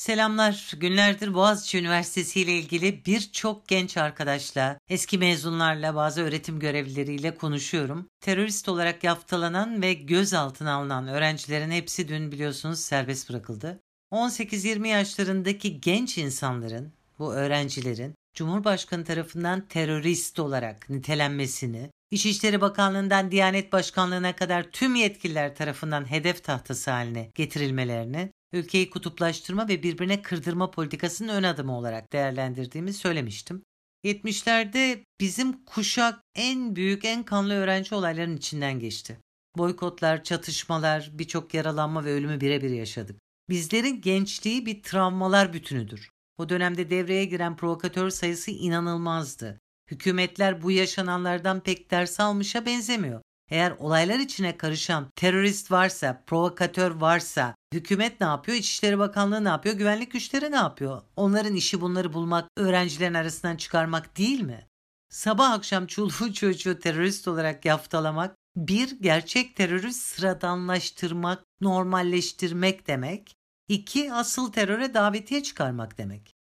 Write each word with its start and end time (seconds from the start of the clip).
Selamlar. 0.00 0.72
Günlerdir 0.76 1.34
Boğaziçi 1.34 1.78
Üniversitesi 1.78 2.40
ile 2.40 2.52
ilgili 2.52 3.04
birçok 3.06 3.68
genç 3.68 3.96
arkadaşla, 3.96 4.78
eski 4.88 5.18
mezunlarla, 5.18 5.94
bazı 5.94 6.22
öğretim 6.22 6.60
görevlileriyle 6.60 7.34
konuşuyorum. 7.34 8.06
Terörist 8.20 8.68
olarak 8.68 9.04
yaftalanan 9.04 9.82
ve 9.82 9.94
gözaltına 9.94 10.72
alınan 10.72 11.08
öğrencilerin 11.08 11.70
hepsi 11.70 12.08
dün 12.08 12.32
biliyorsunuz 12.32 12.80
serbest 12.80 13.30
bırakıldı. 13.30 13.80
18-20 14.12 14.88
yaşlarındaki 14.88 15.80
genç 15.80 16.18
insanların, 16.18 16.92
bu 17.18 17.34
öğrencilerin 17.34 18.14
Cumhurbaşkanı 18.34 19.04
tarafından 19.04 19.68
terörist 19.68 20.38
olarak 20.38 20.90
nitelenmesini, 20.90 21.90
İçişleri 22.10 22.60
Bakanlığı'ndan 22.60 23.30
Diyanet 23.30 23.72
Başkanlığı'na 23.72 24.36
kadar 24.36 24.62
tüm 24.62 24.94
yetkililer 24.94 25.54
tarafından 25.54 26.10
hedef 26.10 26.44
tahtası 26.44 26.90
haline 26.90 27.30
getirilmelerini 27.34 28.30
ülkeyi 28.52 28.90
kutuplaştırma 28.90 29.68
ve 29.68 29.82
birbirine 29.82 30.22
kırdırma 30.22 30.70
politikasının 30.70 31.28
ön 31.28 31.42
adımı 31.42 31.78
olarak 31.78 32.12
değerlendirdiğimi 32.12 32.92
söylemiştim. 32.92 33.62
70'lerde 34.04 35.04
bizim 35.20 35.64
kuşak 35.64 36.20
en 36.34 36.76
büyük, 36.76 37.04
en 37.04 37.22
kanlı 37.22 37.54
öğrenci 37.54 37.94
olayların 37.94 38.36
içinden 38.36 38.78
geçti. 38.78 39.20
Boykotlar, 39.56 40.24
çatışmalar, 40.24 41.10
birçok 41.12 41.54
yaralanma 41.54 42.04
ve 42.04 42.12
ölümü 42.12 42.40
birebir 42.40 42.70
yaşadık. 42.70 43.20
Bizlerin 43.48 44.00
gençliği 44.00 44.66
bir 44.66 44.82
travmalar 44.82 45.52
bütünüdür. 45.52 46.10
O 46.38 46.48
dönemde 46.48 46.90
devreye 46.90 47.24
giren 47.24 47.56
provokatör 47.56 48.10
sayısı 48.10 48.50
inanılmazdı. 48.50 49.60
Hükümetler 49.90 50.62
bu 50.62 50.70
yaşananlardan 50.70 51.60
pek 51.60 51.90
ders 51.90 52.20
almışa 52.20 52.66
benzemiyor. 52.66 53.20
Eğer 53.50 53.74
olaylar 53.78 54.18
içine 54.18 54.56
karışan 54.56 55.06
terörist 55.16 55.70
varsa, 55.70 56.22
provokatör 56.26 56.90
varsa 56.90 57.54
hükümet 57.74 58.20
ne 58.20 58.26
yapıyor? 58.26 58.58
İçişleri 58.58 58.98
Bakanlığı 58.98 59.44
ne 59.44 59.48
yapıyor? 59.48 59.74
Güvenlik 59.74 60.12
güçleri 60.12 60.50
ne 60.50 60.56
yapıyor? 60.56 61.02
Onların 61.16 61.54
işi 61.54 61.80
bunları 61.80 62.12
bulmak, 62.12 62.48
öğrencilerin 62.56 63.14
arasından 63.14 63.56
çıkarmak 63.56 64.18
değil 64.18 64.40
mi? 64.40 64.66
Sabah 65.08 65.50
akşam 65.50 65.86
çoluğu 65.86 66.32
çocuğu 66.34 66.78
terörist 66.78 67.28
olarak 67.28 67.64
yaftalamak, 67.64 68.36
bir 68.56 69.00
gerçek 69.00 69.56
terörü 69.56 69.92
sıradanlaştırmak, 69.92 71.44
normalleştirmek 71.60 72.86
demek. 72.86 73.34
İki 73.68 74.12
asıl 74.12 74.52
teröre 74.52 74.94
davetiye 74.94 75.42
çıkarmak 75.42 75.98
demek. 75.98 76.39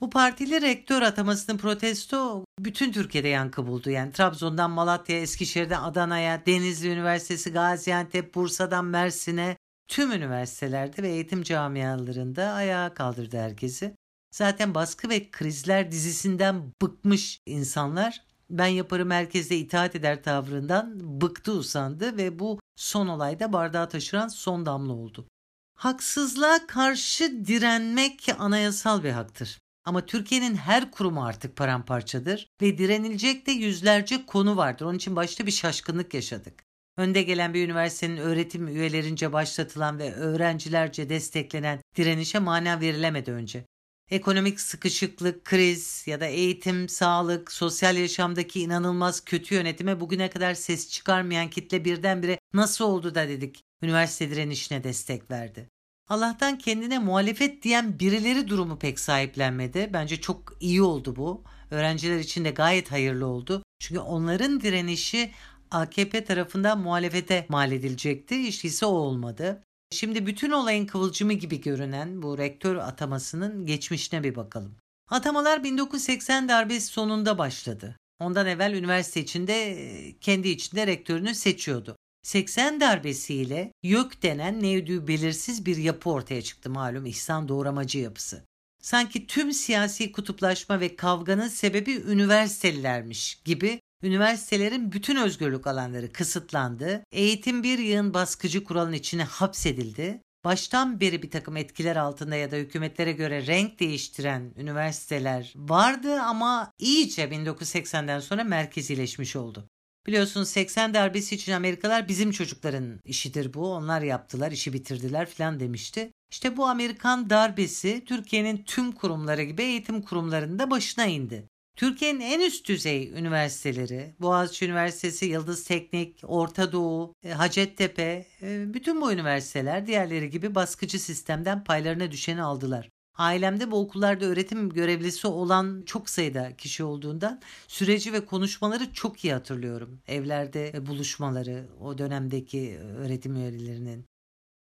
Bu 0.00 0.10
partili 0.10 0.62
rektör 0.62 1.02
atamasının 1.02 1.58
protesto 1.58 2.44
bütün 2.58 2.92
Türkiye'de 2.92 3.28
yankı 3.28 3.66
buldu. 3.66 3.90
Yani 3.90 4.12
Trabzon'dan 4.12 4.70
Malatya, 4.70 5.20
Eskişehir'den 5.20 5.82
Adana'ya, 5.82 6.46
Denizli 6.46 6.88
Üniversitesi, 6.88 7.52
Gaziantep, 7.52 8.34
Bursa'dan 8.34 8.84
Mersin'e 8.84 9.56
tüm 9.88 10.12
üniversitelerde 10.12 11.02
ve 11.02 11.08
eğitim 11.08 11.42
camialarında 11.42 12.52
ayağa 12.52 12.94
kaldırdı 12.94 13.38
herkesi. 13.38 13.96
Zaten 14.30 14.74
baskı 14.74 15.08
ve 15.08 15.30
krizler 15.30 15.90
dizisinden 15.90 16.72
bıkmış 16.82 17.40
insanlar 17.46 18.22
ben 18.50 18.66
yaparım 18.66 19.08
merkezde 19.08 19.56
itaat 19.56 19.96
eder 19.96 20.22
tavrından 20.22 21.00
bıktı 21.20 21.52
usandı 21.52 22.16
ve 22.16 22.38
bu 22.38 22.60
son 22.76 23.06
olayda 23.06 23.52
bardağı 23.52 23.88
taşıran 23.88 24.28
son 24.28 24.66
damla 24.66 24.92
oldu. 24.92 25.28
Haksızlığa 25.74 26.66
karşı 26.66 27.46
direnmek 27.46 28.28
anayasal 28.38 29.02
bir 29.02 29.10
haktır. 29.10 29.58
Ama 29.86 30.06
Türkiye'nin 30.06 30.54
her 30.54 30.90
kurumu 30.90 31.24
artık 31.24 31.56
paramparçadır 31.56 32.48
ve 32.62 32.78
direnilecek 32.78 33.46
de 33.46 33.52
yüzlerce 33.52 34.26
konu 34.26 34.56
vardır. 34.56 34.84
Onun 34.84 34.96
için 34.96 35.16
başta 35.16 35.46
bir 35.46 35.50
şaşkınlık 35.50 36.14
yaşadık. 36.14 36.64
Önde 36.96 37.22
gelen 37.22 37.54
bir 37.54 37.64
üniversitenin 37.64 38.16
öğretim 38.16 38.68
üyelerince 38.68 39.32
başlatılan 39.32 39.98
ve 39.98 40.14
öğrencilerce 40.14 41.08
desteklenen 41.08 41.80
direnişe 41.96 42.38
mana 42.38 42.80
verilemedi 42.80 43.32
önce. 43.32 43.64
Ekonomik 44.10 44.60
sıkışıklık, 44.60 45.44
kriz 45.44 46.04
ya 46.06 46.20
da 46.20 46.26
eğitim, 46.26 46.88
sağlık, 46.88 47.52
sosyal 47.52 47.96
yaşamdaki 47.96 48.60
inanılmaz 48.60 49.24
kötü 49.24 49.54
yönetime 49.54 50.00
bugüne 50.00 50.30
kadar 50.30 50.54
ses 50.54 50.90
çıkarmayan 50.90 51.50
kitle 51.50 51.84
birdenbire 51.84 52.38
nasıl 52.54 52.84
oldu 52.84 53.14
da 53.14 53.28
dedik 53.28 53.62
üniversite 53.82 54.30
direnişine 54.30 54.84
destek 54.84 55.30
verdi. 55.30 55.68
Allah'tan 56.08 56.58
kendine 56.58 56.98
muhalefet 56.98 57.62
diyen 57.62 57.98
birileri 57.98 58.48
durumu 58.48 58.78
pek 58.78 59.00
sahiplenmedi. 59.00 59.90
Bence 59.92 60.20
çok 60.20 60.56
iyi 60.60 60.82
oldu 60.82 61.16
bu. 61.16 61.44
Öğrenciler 61.70 62.18
için 62.18 62.44
de 62.44 62.50
gayet 62.50 62.92
hayırlı 62.92 63.26
oldu. 63.26 63.62
Çünkü 63.78 64.00
onların 64.00 64.60
direnişi 64.60 65.30
AKP 65.70 66.24
tarafından 66.24 66.80
muhalefete 66.80 67.46
mal 67.48 67.72
edilecekti. 67.72 68.48
İşte 68.48 68.68
ise 68.68 68.86
o 68.86 68.90
olmadı. 68.90 69.62
Şimdi 69.90 70.26
bütün 70.26 70.50
olayın 70.50 70.86
kıvılcımı 70.86 71.32
gibi 71.32 71.60
görünen 71.60 72.22
bu 72.22 72.38
rektör 72.38 72.76
atamasının 72.76 73.66
geçmişine 73.66 74.24
bir 74.24 74.36
bakalım. 74.36 74.76
Atamalar 75.10 75.64
1980 75.64 76.48
darbesi 76.48 76.86
sonunda 76.86 77.38
başladı. 77.38 77.96
Ondan 78.20 78.46
evvel 78.46 78.74
üniversite 78.74 79.20
içinde 79.20 79.76
kendi 80.20 80.48
içinde 80.48 80.86
rektörünü 80.86 81.34
seçiyordu. 81.34 81.96
80 82.26 82.80
darbesiyle 82.80 83.72
YÖK 83.82 84.22
denen 84.22 84.62
nevdü 84.62 85.06
belirsiz 85.06 85.66
bir 85.66 85.76
yapı 85.76 86.10
ortaya 86.10 86.42
çıktı 86.42 86.70
malum 86.70 87.06
İhsan 87.06 87.48
Doğramacı 87.48 87.98
yapısı. 87.98 88.44
Sanki 88.82 89.26
tüm 89.26 89.52
siyasi 89.52 90.12
kutuplaşma 90.12 90.80
ve 90.80 90.96
kavganın 90.96 91.48
sebebi 91.48 91.92
üniversitelilermiş 91.92 93.42
gibi 93.44 93.80
üniversitelerin 94.02 94.92
bütün 94.92 95.16
özgürlük 95.16 95.66
alanları 95.66 96.12
kısıtlandı, 96.12 97.04
eğitim 97.12 97.62
bir 97.62 97.78
yığın 97.78 98.14
baskıcı 98.14 98.64
kuralın 98.64 98.92
içine 98.92 99.24
hapsedildi, 99.24 100.20
baştan 100.44 101.00
beri 101.00 101.22
bir 101.22 101.30
takım 101.30 101.56
etkiler 101.56 101.96
altında 101.96 102.36
ya 102.36 102.50
da 102.50 102.56
hükümetlere 102.56 103.12
göre 103.12 103.46
renk 103.46 103.80
değiştiren 103.80 104.52
üniversiteler 104.56 105.52
vardı 105.56 106.20
ama 106.20 106.72
iyice 106.78 107.24
1980'den 107.24 108.20
sonra 108.20 108.44
merkezileşmiş 108.44 109.36
oldu. 109.36 109.68
Biliyorsunuz 110.06 110.48
80 110.48 110.94
darbesi 110.94 111.34
için 111.34 111.52
Amerikalar 111.52 112.08
bizim 112.08 112.30
çocukların 112.30 113.00
işidir 113.04 113.54
bu. 113.54 113.72
Onlar 113.72 114.02
yaptılar, 114.02 114.52
işi 114.52 114.72
bitirdiler 114.72 115.26
falan 115.26 115.60
demişti. 115.60 116.12
İşte 116.30 116.56
bu 116.56 116.66
Amerikan 116.66 117.30
darbesi 117.30 118.04
Türkiye'nin 118.04 118.64
tüm 118.64 118.92
kurumları 118.92 119.42
gibi 119.42 119.62
eğitim 119.62 120.02
kurumlarında 120.02 120.70
başına 120.70 121.06
indi. 121.06 121.48
Türkiye'nin 121.76 122.20
en 122.20 122.40
üst 122.40 122.68
düzey 122.68 123.10
üniversiteleri, 123.10 124.14
Boğaziçi 124.20 124.64
Üniversitesi, 124.64 125.26
Yıldız 125.26 125.64
Teknik, 125.64 126.20
Orta 126.22 126.72
Doğu, 126.72 127.14
e, 127.24 127.30
Hacettepe, 127.30 128.26
e, 128.42 128.74
bütün 128.74 129.00
bu 129.00 129.12
üniversiteler 129.12 129.86
diğerleri 129.86 130.30
gibi 130.30 130.54
baskıcı 130.54 130.98
sistemden 130.98 131.64
paylarına 131.64 132.12
düşeni 132.12 132.42
aldılar. 132.42 132.90
Ailemde 133.18 133.70
bu 133.70 133.80
okullarda 133.80 134.24
öğretim 134.24 134.70
görevlisi 134.70 135.26
olan 135.26 135.82
çok 135.86 136.10
sayıda 136.10 136.56
kişi 136.56 136.84
olduğundan 136.84 137.40
süreci 137.68 138.12
ve 138.12 138.24
konuşmaları 138.24 138.92
çok 138.92 139.24
iyi 139.24 139.32
hatırlıyorum. 139.32 140.00
Evlerde 140.06 140.86
buluşmaları, 140.86 141.66
o 141.80 141.98
dönemdeki 141.98 142.78
öğretim 142.78 143.36
üyelerinin. 143.36 144.06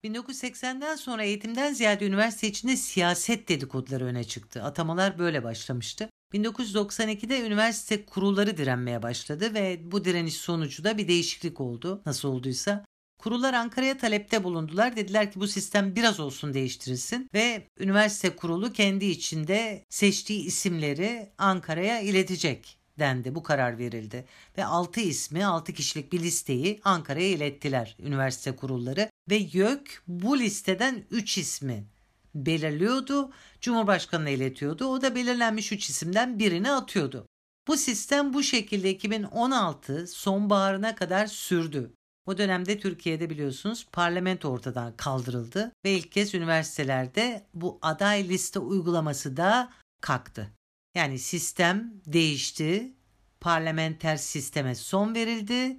1980'den 0.04 0.96
sonra 0.96 1.24
eğitimden 1.24 1.74
ziyade 1.74 2.08
üniversite 2.08 2.48
içinde 2.48 2.78
siyaset 2.78 3.50
dedikoduları 3.50 4.06
öne 4.06 4.24
çıktı. 4.24 4.64
Atamalar 4.64 5.20
böyle 5.20 5.44
başlamıştı. 5.44 6.10
1992'de 6.34 7.48
üniversite 7.48 8.06
kurulları 8.06 8.58
direnmeye 8.58 9.04
başladı 9.04 9.54
ve 9.54 9.92
bu 9.92 10.06
direniş 10.06 10.36
sonucu 10.36 10.84
da 10.84 10.98
bir 10.98 11.08
değişiklik 11.08 11.62
oldu. 11.62 12.02
Nasıl 12.06 12.30
olduysa 12.30 12.86
Kurullar 13.18 13.54
Ankara'ya 13.54 13.98
talepte 13.98 14.44
bulundular. 14.44 14.96
Dediler 14.96 15.32
ki 15.32 15.40
bu 15.40 15.48
sistem 15.48 15.96
biraz 15.96 16.20
olsun 16.20 16.54
değiştirilsin 16.54 17.30
ve 17.34 17.68
üniversite 17.80 18.36
kurulu 18.36 18.74
kendi 18.74 19.06
içinde 19.06 19.86
seçtiği 19.90 20.46
isimleri 20.46 21.30
Ankara'ya 21.38 22.00
iletecek 22.00 22.78
dendi. 23.00 23.36
Bu 23.36 23.44
karar 23.44 23.78
verildi. 23.78 24.26
Ve 24.58 24.66
6 24.66 25.00
ismi 25.00 25.46
6 25.46 25.74
kişilik 25.74 26.14
bir 26.14 26.20
listeyi 26.20 26.82
Ankara'ya 26.84 27.28
ilettiler 27.30 27.96
üniversite 28.00 28.56
kurulları 28.56 29.10
ve 29.30 29.36
YÖK 29.36 30.04
bu 30.08 30.40
listeden 30.40 31.04
3 31.12 31.38
ismi 31.38 31.88
belirliyordu. 32.36 33.32
Cumhurbaşkanına 33.62 34.30
iletiyordu. 34.30 34.86
O 34.86 35.02
da 35.02 35.16
belirlenmiş 35.16 35.72
3 35.72 35.90
isimden 35.90 36.40
birini 36.40 36.72
atıyordu. 36.72 37.28
Bu 37.68 37.78
sistem 37.78 38.34
bu 38.34 38.44
şekilde 38.44 38.90
2016 38.90 40.08
sonbaharına 40.08 40.96
kadar 40.96 41.28
sürdü. 41.28 41.97
O 42.28 42.38
dönemde 42.38 42.80
Türkiye'de 42.80 43.30
biliyorsunuz 43.30 43.88
parlamento 43.92 44.50
ortadan 44.50 44.98
kaldırıldı 44.98 45.72
ve 45.86 45.92
ilk 45.92 46.12
kez 46.12 46.36
üniversitelerde 46.36 47.48
bu 47.54 47.80
aday 47.82 48.30
liste 48.30 48.60
uygulaması 48.60 49.38
da 49.38 49.74
kalktı. 50.02 50.52
Yani 50.96 51.20
sistem 51.20 51.94
değişti, 52.06 52.94
parlamenter 53.40 54.18
sisteme 54.18 54.76
son 54.76 55.16
verildi 55.16 55.78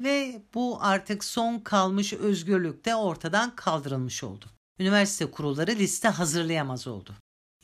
ve 0.00 0.42
bu 0.54 0.78
artık 0.80 1.24
son 1.24 1.58
kalmış 1.58 2.12
özgürlük 2.12 2.84
de 2.84 2.94
ortadan 2.94 3.56
kaldırılmış 3.56 4.24
oldu. 4.24 4.46
Üniversite 4.78 5.30
kurulları 5.30 5.70
liste 5.70 6.08
hazırlayamaz 6.08 6.86
oldu. 6.86 7.14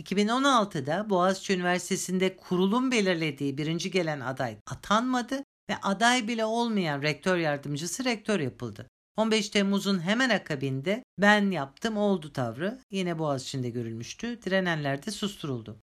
2016'da 0.03 1.11
Boğaziçi 1.11 1.55
Üniversitesi'nde 1.55 2.37
kurulun 2.37 2.91
belirlediği 2.91 3.59
birinci 3.59 3.91
gelen 3.91 4.21
aday 4.21 4.57
atanmadı 4.67 5.45
ve 5.71 5.77
aday 5.83 6.29
bile 6.29 6.45
olmayan 6.45 7.03
rektör 7.03 7.37
yardımcısı 7.37 8.05
rektör 8.05 8.41
yapıldı. 8.41 8.89
15 9.17 9.49
Temmuz'un 9.49 10.01
hemen 10.01 10.31
akabinde 10.31 11.05
ben 11.19 11.51
yaptım 11.51 11.97
oldu 11.97 12.33
tavrı 12.33 12.81
yine 12.91 13.19
Boğaziçi'nde 13.19 13.71
görülmüştü. 13.71 14.43
Direnenler 14.43 15.07
de 15.07 15.11
susturuldu. 15.11 15.81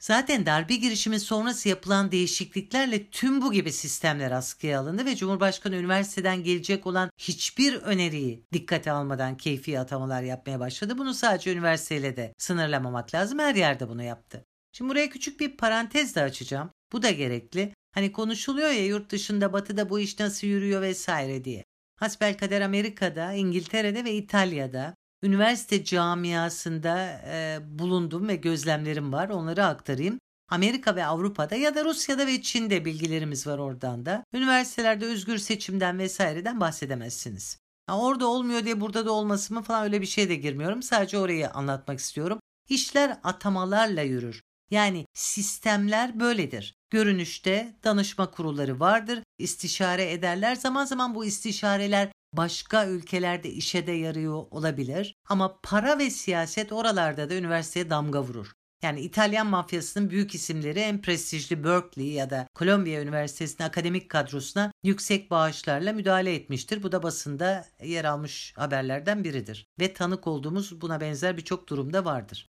Zaten 0.00 0.46
darbe 0.46 0.76
girişimi 0.76 1.20
sonrası 1.20 1.68
yapılan 1.68 2.12
değişikliklerle 2.12 3.10
tüm 3.10 3.42
bu 3.42 3.52
gibi 3.52 3.72
sistemler 3.72 4.30
askıya 4.30 4.80
alındı 4.80 5.04
ve 5.04 5.16
Cumhurbaşkanı 5.16 5.76
üniversiteden 5.76 6.44
gelecek 6.44 6.86
olan 6.86 7.10
hiçbir 7.18 7.74
öneriyi 7.74 8.44
dikkate 8.52 8.92
almadan 8.92 9.36
keyfi 9.36 9.80
atamalar 9.80 10.22
yapmaya 10.22 10.60
başladı. 10.60 10.98
Bunu 10.98 11.14
sadece 11.14 11.52
üniversiteyle 11.52 12.16
de 12.16 12.34
sınırlamamak 12.38 13.14
lazım. 13.14 13.38
Her 13.38 13.54
yerde 13.54 13.88
bunu 13.88 14.02
yaptı. 14.02 14.44
Şimdi 14.72 14.90
buraya 14.90 15.10
küçük 15.10 15.40
bir 15.40 15.56
parantez 15.56 16.16
de 16.16 16.22
açacağım. 16.22 16.70
Bu 16.92 17.02
da 17.02 17.10
gerekli. 17.10 17.72
Hani 17.92 18.12
konuşuluyor 18.12 18.68
ya 18.68 18.86
yurt 18.86 19.10
dışında 19.10 19.52
batıda 19.52 19.90
bu 19.90 20.00
iş 20.00 20.18
nasıl 20.18 20.46
yürüyor 20.46 20.82
vesaire 20.82 21.44
diye. 21.44 21.64
Hasbelkader 21.96 22.60
Amerika'da, 22.60 23.32
İngiltere'de 23.32 24.04
ve 24.04 24.12
İtalya'da 24.12 24.94
üniversite 25.22 25.84
camiasında 25.84 27.22
e, 27.26 27.58
bulundum 27.78 28.28
ve 28.28 28.36
gözlemlerim 28.36 29.12
var. 29.12 29.28
Onları 29.28 29.64
aktarayım. 29.64 30.18
Amerika 30.48 30.96
ve 30.96 31.06
Avrupa'da 31.06 31.56
ya 31.56 31.74
da 31.74 31.84
Rusya'da 31.84 32.26
ve 32.26 32.42
Çin'de 32.42 32.84
bilgilerimiz 32.84 33.46
var 33.46 33.58
oradan 33.58 34.06
da. 34.06 34.24
Üniversitelerde 34.32 35.06
özgür 35.06 35.38
seçimden 35.38 35.98
vesaireden 35.98 36.60
bahsedemezsiniz. 36.60 37.58
Ha, 37.86 38.00
orada 38.00 38.26
olmuyor 38.26 38.64
diye 38.64 38.80
burada 38.80 39.06
da 39.06 39.12
olması 39.12 39.54
mı 39.54 39.62
falan 39.62 39.84
öyle 39.84 40.00
bir 40.00 40.06
şey 40.06 40.28
de 40.28 40.34
girmiyorum. 40.34 40.82
Sadece 40.82 41.18
orayı 41.18 41.50
anlatmak 41.50 41.98
istiyorum. 41.98 42.38
İşler 42.68 43.18
atamalarla 43.24 44.02
yürür. 44.02 44.42
Yani 44.72 45.06
sistemler 45.14 46.20
böyledir. 46.20 46.74
Görünüşte 46.90 47.76
danışma 47.84 48.30
kurulları 48.30 48.80
vardır, 48.80 49.22
istişare 49.38 50.12
ederler. 50.12 50.54
Zaman 50.54 50.84
zaman 50.84 51.14
bu 51.14 51.24
istişareler 51.24 52.08
başka 52.32 52.86
ülkelerde 52.86 53.50
işe 53.50 53.86
de 53.86 53.92
yarıyor 53.92 54.44
olabilir. 54.50 55.14
Ama 55.28 55.60
para 55.62 55.98
ve 55.98 56.10
siyaset 56.10 56.72
oralarda 56.72 57.30
da 57.30 57.34
üniversiteye 57.34 57.90
damga 57.90 58.22
vurur. 58.22 58.52
Yani 58.82 59.00
İtalyan 59.00 59.46
mafyasının 59.46 60.10
büyük 60.10 60.34
isimleri 60.34 60.78
en 60.78 61.02
prestijli 61.02 61.64
Berkeley 61.64 62.08
ya 62.08 62.30
da 62.30 62.46
Columbia 62.58 63.00
Üniversitesi'nin 63.00 63.68
akademik 63.68 64.10
kadrosuna 64.10 64.72
yüksek 64.84 65.30
bağışlarla 65.30 65.92
müdahale 65.92 66.34
etmiştir. 66.34 66.82
Bu 66.82 66.92
da 66.92 67.02
basında 67.02 67.64
yer 67.82 68.04
almış 68.04 68.52
haberlerden 68.56 69.24
biridir. 69.24 69.66
Ve 69.80 69.92
tanık 69.92 70.26
olduğumuz 70.26 70.80
buna 70.80 71.00
benzer 71.00 71.36
birçok 71.36 71.68
durumda 71.68 72.04
vardır. 72.04 72.51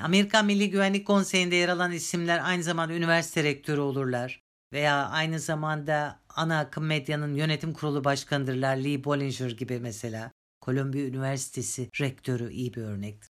Amerikan 0.00 0.46
Milli 0.46 0.70
Güvenlik 0.70 1.06
Konseyi'nde 1.06 1.56
yer 1.56 1.68
alan 1.68 1.92
isimler 1.92 2.40
aynı 2.44 2.62
zamanda 2.62 2.94
üniversite 2.94 3.44
rektörü 3.44 3.80
olurlar 3.80 4.42
veya 4.72 5.08
aynı 5.08 5.40
zamanda 5.40 6.20
ana 6.28 6.58
akım 6.58 6.86
medyanın 6.86 7.34
yönetim 7.34 7.72
kurulu 7.72 8.04
başkanıdırlar. 8.04 8.76
Lee 8.76 9.04
Bollinger 9.04 9.50
gibi 9.50 9.80
mesela. 9.80 10.32
Columbia 10.62 11.00
Üniversitesi 11.00 11.90
rektörü 12.00 12.52
iyi 12.52 12.74
bir 12.74 12.82
örnektir. 12.82 13.30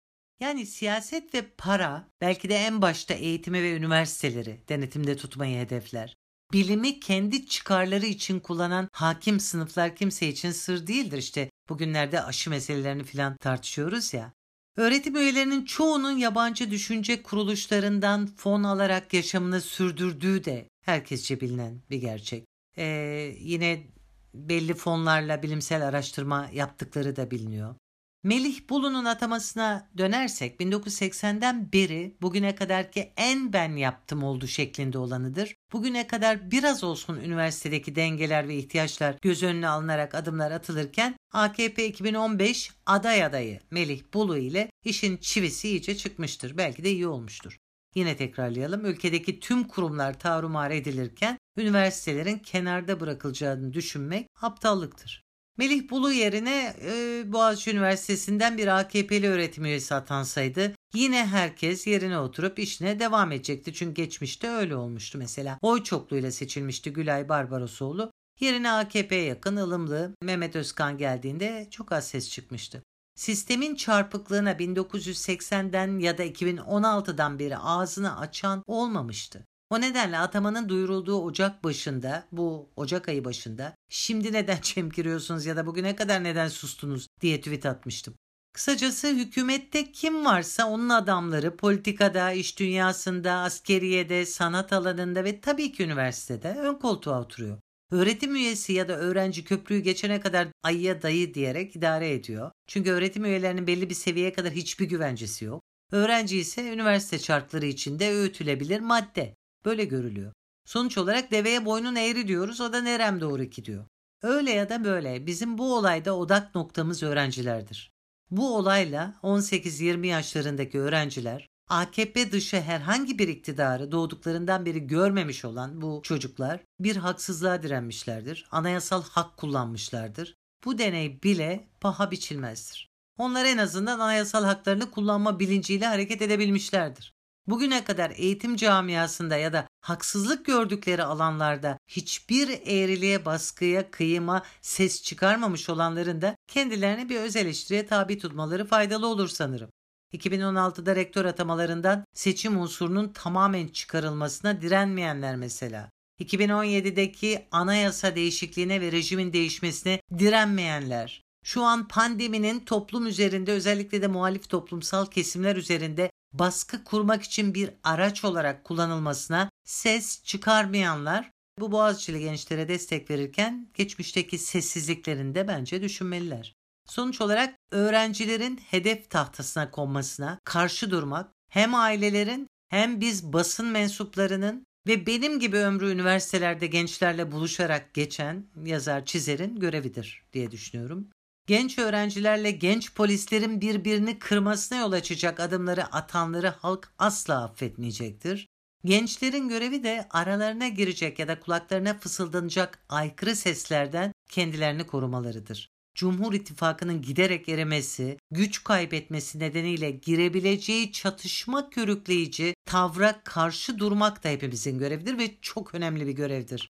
Yani 0.41 0.67
siyaset 0.67 1.35
ve 1.35 1.43
para 1.59 2.09
belki 2.21 2.49
de 2.49 2.55
en 2.55 2.83
başta 2.83 3.15
eğitimi 3.15 3.63
ve 3.63 3.77
üniversiteleri 3.77 4.61
denetimde 4.69 5.17
tutmayı 5.17 5.59
hedefler. 5.59 6.17
Bilimi 6.53 7.01
kendi 7.01 7.47
çıkarları 7.47 8.07
için 8.07 8.41
kullanan 8.41 8.89
hakim 8.93 9.41
sınıflar 9.41 9.97
kimse 9.97 10.29
için 10.29 10.51
sır 10.51 10.87
değildir. 10.87 11.19
İşte 11.19 11.51
bugünlerde 11.69 12.23
aşı 12.23 12.51
meselelerini 12.51 13.05
filan 13.05 13.37
tartışıyoruz 13.37 14.15
ya. 14.15 14.33
Öğretim 14.77 15.17
üyelerinin 15.17 15.65
çoğunun 15.65 16.17
yabancı 16.17 16.71
düşünce 16.71 17.23
kuruluşlarından 17.23 18.27
fon 18.27 18.63
alarak 18.63 19.15
yaşamını 19.15 19.61
sürdürdüğü 19.61 20.45
de 20.45 20.69
herkesçe 20.81 21.41
bilinen 21.41 21.81
bir 21.91 21.97
gerçek. 21.97 22.45
Ee, 22.79 23.35
yine 23.39 23.87
belli 24.35 24.75
fonlarla 24.75 25.43
bilimsel 25.43 25.87
araştırma 25.89 26.49
yaptıkları 26.53 27.17
da 27.17 27.31
biliniyor. 27.31 27.75
Melih 28.23 28.69
Bulu'nun 28.71 29.05
atamasına 29.05 29.91
dönersek 29.99 30.61
1980'den 30.61 31.73
beri 31.73 32.17
bugüne 32.23 32.55
kadarki 32.55 33.13
en 33.17 33.53
ben 33.53 33.77
yaptım 33.77 34.23
oldu 34.23 34.47
şeklinde 34.47 34.99
olanıdır. 34.99 35.55
Bugüne 35.73 36.07
kadar 36.07 36.51
biraz 36.51 36.85
olsun 36.85 37.17
üniversitedeki 37.17 37.97
dengeler 37.97 38.49
ve 38.49 38.57
ihtiyaçlar 38.57 39.17
göz 39.23 39.43
önüne 39.43 39.69
alınarak 39.69 40.15
adımlar 40.15 40.51
atılırken 40.51 41.15
AKP 41.33 41.87
2015 41.87 42.71
aday 42.87 43.25
adayı 43.25 43.61
Melih 43.71 44.03
Bulu 44.15 44.39
ile 44.39 44.71
işin 44.85 45.17
çivisi 45.17 45.69
iyice 45.69 45.97
çıkmıştır. 45.97 46.57
Belki 46.57 46.85
de 46.85 46.91
iyi 46.91 47.07
olmuştur. 47.07 47.57
Yine 47.95 48.17
tekrarlayalım. 48.17 48.85
Ülkedeki 48.85 49.41
tüm 49.41 49.65
kurumlar 49.65 50.19
tarumar 50.19 50.71
edilirken 50.71 51.39
üniversitelerin 51.57 52.39
kenarda 52.39 53.01
bırakılacağını 53.01 53.73
düşünmek 53.73 54.27
aptallıktır. 54.43 55.26
Melih 55.59 55.91
Bulu 55.91 56.13
yerine 56.13 56.77
e, 56.83 57.23
Boğaziçi 57.33 57.71
Üniversitesi'nden 57.71 58.59
bir 58.59 58.79
AKP'li 58.79 59.29
öğretim 59.29 59.65
üyesi 59.65 59.95
atansaydı 59.95 60.73
yine 60.95 61.27
herkes 61.27 61.87
yerine 61.87 62.19
oturup 62.19 62.59
işine 62.59 63.01
devam 63.01 63.33
edecekti. 63.33 63.75
Çünkü 63.75 63.95
geçmişte 63.95 64.49
öyle 64.49 64.77
olmuştu 64.77 65.19
mesela. 65.19 65.59
Oy 65.63 65.83
çokluğuyla 65.83 66.33
seçilmişti 66.33 66.93
Gülay 66.93 67.29
Barbarosoğlu. 67.29 68.13
Yerine 68.41 68.71
AKP'ye 68.71 69.23
yakın 69.23 69.57
ılımlı 69.57 70.15
Mehmet 70.23 70.57
Özkan 70.57 70.99
geldiğinde 70.99 71.69
çok 71.71 71.93
az 71.93 72.09
ses 72.09 72.31
çıkmıştı. 72.31 72.83
Sistemin 73.15 73.75
çarpıklığına 73.75 74.53
1980'den 74.53 75.99
ya 75.99 76.19
da 76.19 76.25
2016'dan 76.25 77.39
beri 77.39 77.57
ağzını 77.57 78.19
açan 78.19 78.63
olmamıştı. 78.67 79.47
O 79.71 79.81
nedenle 79.81 80.19
atamanın 80.19 80.69
duyurulduğu 80.69 81.23
Ocak 81.23 81.65
başında, 81.65 82.27
bu 82.33 82.71
Ocak 82.77 83.09
ayı 83.09 83.25
başında 83.25 83.75
şimdi 83.89 84.33
neden 84.33 84.61
çemkiriyorsunuz 84.61 85.47
ya 85.47 85.57
da 85.57 85.67
bugüne 85.67 85.97
kadar 85.97 86.25
neden 86.25 86.49
sustunuz 86.49 87.07
diye 87.21 87.39
tweet 87.41 87.67
atmıştım. 87.67 88.15
Kısacası 88.53 89.09
hükümette 89.09 89.93
kim 89.93 90.25
varsa 90.25 90.67
onun 90.67 90.89
adamları 90.89 91.57
politikada, 91.57 92.33
iş 92.33 92.59
dünyasında, 92.59 93.33
askeriyede, 93.33 94.27
sanat 94.27 94.73
alanında 94.73 95.25
ve 95.25 95.41
tabii 95.41 95.73
ki 95.73 95.85
üniversitede 95.85 96.49
ön 96.49 96.75
koltuğa 96.75 97.21
oturuyor. 97.21 97.59
Öğretim 97.91 98.35
üyesi 98.35 98.73
ya 98.73 98.89
da 98.89 98.97
öğrenci 98.97 99.45
köprüyü 99.45 99.81
geçene 99.81 100.21
kadar 100.21 100.49
ayıya 100.63 101.03
dayı 101.03 101.35
diyerek 101.35 101.77
idare 101.77 102.13
ediyor. 102.13 102.51
Çünkü 102.67 102.91
öğretim 102.91 103.25
üyelerinin 103.25 103.67
belli 103.67 103.91
bir 103.91 103.95
seviyeye 103.95 104.33
kadar 104.33 104.53
hiçbir 104.53 104.89
güvencesi 104.89 105.45
yok. 105.45 105.63
Öğrenci 105.93 106.39
ise 106.39 106.73
üniversite 106.73 107.19
şartları 107.19 107.67
içinde 107.67 108.11
öğütülebilir 108.11 108.81
madde. 108.81 109.35
Böyle 109.67 109.85
görülüyor. 109.85 110.33
Sonuç 110.65 110.99
olarak 110.99 111.31
deveye 111.31 111.65
boynun 111.65 111.97
eğri 111.97 112.29
diyoruz 112.29 112.61
o 112.61 112.73
da 112.73 112.81
nerem 112.81 113.21
doğru 113.21 113.45
gidiyor. 113.45 113.85
Öyle 114.23 114.51
ya 114.51 114.69
da 114.69 114.85
böyle 114.85 115.27
bizim 115.27 115.59
bu 115.59 115.75
olayda 115.75 116.17
odak 116.17 116.55
noktamız 116.55 117.03
öğrencilerdir. 117.03 117.93
Bu 118.31 118.57
olayla 118.57 119.15
18-20 119.23 120.07
yaşlarındaki 120.07 120.81
öğrenciler 120.81 121.49
AKP 121.69 122.33
dışı 122.33 122.61
herhangi 122.61 123.19
bir 123.19 123.29
iktidarı 123.29 123.93
doğduklarından 123.93 124.67
beri 124.67 124.87
görmemiş 124.87 125.45
olan 125.45 125.81
bu 125.81 126.01
çocuklar 126.03 126.61
bir 126.81 126.97
haksızlığa 126.97 127.63
direnmişlerdir. 127.63 128.47
Anayasal 128.51 129.03
hak 129.03 129.37
kullanmışlardır. 129.37 130.35
Bu 130.65 130.79
deney 130.79 131.23
bile 131.23 131.69
paha 131.81 132.11
biçilmezdir. 132.11 132.89
Onlar 133.19 133.45
en 133.45 133.59
azından 133.59 134.01
anayasal 134.01 134.45
haklarını 134.45 134.91
kullanma 134.91 135.41
bilinciyle 135.41 135.87
hareket 135.87 136.23
edebilmişlerdir. 136.23 137.16
Bugüne 137.47 137.85
kadar 137.85 138.13
eğitim 138.17 138.57
camiasında 138.57 139.37
ya 139.37 139.53
da 139.53 139.69
haksızlık 139.81 140.47
gördükleri 140.47 141.03
alanlarda 141.03 141.79
hiçbir 141.89 142.49
eğriliğe, 142.49 143.25
baskıya, 143.25 143.91
kıyıma 143.91 144.43
ses 144.63 145.03
çıkarmamış 145.03 145.69
olanların 145.69 146.23
da 146.23 146.37
kendilerini 146.49 147.09
bir 147.09 147.21
öz 147.21 147.37
eleştiriye 147.37 147.87
tabi 147.87 148.19
tutmaları 148.19 148.65
faydalı 148.65 149.07
olur 149.07 149.29
sanırım. 149.29 149.71
2016'da 150.13 150.97
rektör 150.97 151.25
atamalarından 151.25 152.05
seçim 152.15 152.61
unsurunun 152.61 153.09
tamamen 153.09 153.69
çıkarılmasına 153.69 154.61
direnmeyenler 154.61 155.37
mesela. 155.37 155.91
2017'deki 156.21 157.47
anayasa 157.51 158.17
değişikliğine 158.17 158.81
ve 158.81 158.93
rejimin 158.93 159.33
değişmesine 159.33 160.01
direnmeyenler. 160.19 161.23
Şu 161.45 161.63
an 161.63 161.89
pandeminin 161.89 162.61
toplum 162.61 163.07
üzerinde 163.07 163.53
özellikle 163.53 164.03
de 164.03 164.07
muhalif 164.07 164.49
toplumsal 164.49 165.07
kesimler 165.07 165.57
üzerinde 165.57 166.11
baskı 166.39 166.85
kurmak 166.85 167.23
için 167.23 167.55
bir 167.55 167.71
araç 167.85 168.25
olarak 168.25 168.65
kullanılmasına 168.65 169.51
ses 169.65 170.25
çıkarmayanlar 170.25 171.31
bu 171.61 171.73
Boğaziçi'li 171.73 172.21
gençlere 172.21 172.69
destek 172.69 173.11
verirken 173.11 173.69
geçmişteki 173.75 174.39
sessizliklerini 174.39 175.35
de 175.35 175.49
bence 175.49 175.83
düşünmeliler. 175.83 176.55
Sonuç 176.87 177.21
olarak 177.21 177.55
öğrencilerin 177.71 178.57
hedef 178.57 179.11
tahtasına 179.11 179.71
konmasına 179.71 180.39
karşı 180.45 180.91
durmak 180.91 181.33
hem 181.51 181.75
ailelerin 181.75 182.49
hem 182.69 183.01
biz 183.01 183.33
basın 183.33 183.67
mensuplarının 183.67 184.67
ve 184.87 185.07
benim 185.07 185.41
gibi 185.41 185.57
ömrü 185.57 185.93
üniversitelerde 185.93 186.67
gençlerle 186.67 187.33
buluşarak 187.33 187.95
geçen 187.95 188.47
yazar 188.65 189.05
çizerin 189.05 189.61
görevidir 189.61 190.25
diye 190.33 190.51
düşünüyorum. 190.51 191.11
Genç 191.47 191.79
öğrencilerle 191.79 192.51
genç 192.51 192.95
polislerin 192.95 193.61
birbirini 193.61 194.19
kırmasına 194.19 194.79
yol 194.79 194.93
açacak 194.93 195.41
adımları 195.41 195.85
atanları 195.85 196.49
halk 196.49 196.93
asla 196.99 197.45
affetmeyecektir. 197.45 198.49
Gençlerin 198.85 199.49
görevi 199.49 199.85
de 199.85 200.07
aralarına 200.11 200.69
girecek 200.69 201.19
ya 201.19 201.29
da 201.29 201.41
kulaklarına 201.41 201.99
fısıldanacak 201.99 202.85
aykırı 202.89 203.37
seslerden 203.37 204.13
kendilerini 204.31 204.87
korumalarıdır. 204.87 205.71
Cumhur 205.95 206.35
İttifakı'nın 206.35 207.03
giderek 207.03 207.49
erimesi, 207.49 208.19
güç 208.31 208.65
kaybetmesi 208.65 209.39
nedeniyle 209.39 209.91
girebileceği 209.91 210.93
çatışma 210.93 211.71
körükleyici 211.71 212.55
tavra 212.65 213.21
karşı 213.25 213.79
durmak 213.79 214.25
da 214.25 214.29
hepimizin 214.29 214.79
görevidir 214.79 215.19
ve 215.19 215.35
çok 215.43 215.75
önemli 215.75 216.07
bir 216.07 216.13
görevdir. 216.13 216.71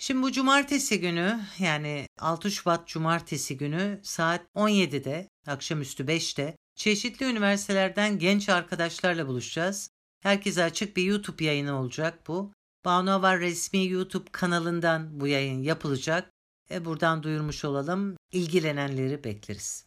Şimdi 0.00 0.22
bu 0.22 0.32
cumartesi 0.32 1.00
günü 1.00 1.40
yani 1.58 2.06
6 2.18 2.50
Şubat 2.50 2.88
cumartesi 2.88 3.56
günü 3.56 4.00
saat 4.02 4.46
17'de 4.54 5.28
akşamüstü 5.46 6.04
5'te 6.04 6.56
çeşitli 6.74 7.26
üniversitelerden 7.26 8.18
genç 8.18 8.48
arkadaşlarla 8.48 9.26
buluşacağız. 9.26 9.90
Herkese 10.22 10.64
açık 10.64 10.96
bir 10.96 11.02
YouTube 11.02 11.44
yayını 11.44 11.80
olacak 11.80 12.28
bu. 12.28 12.52
Banu 12.84 13.10
Avar 13.10 13.40
resmi 13.40 13.86
YouTube 13.86 14.28
kanalından 14.32 15.20
bu 15.20 15.26
yayın 15.26 15.62
yapılacak. 15.62 16.30
E 16.70 16.84
buradan 16.84 17.22
duyurmuş 17.22 17.64
olalım. 17.64 18.16
İlgilenenleri 18.32 19.24
bekleriz. 19.24 19.84